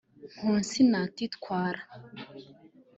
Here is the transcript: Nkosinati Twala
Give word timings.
Nkosinati 0.39 1.23
Twala 1.35 1.81